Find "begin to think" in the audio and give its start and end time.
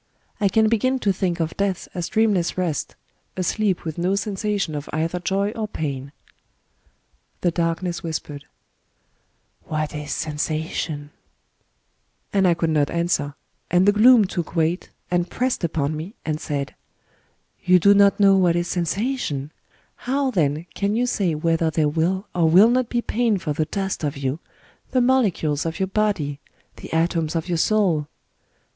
0.67-1.39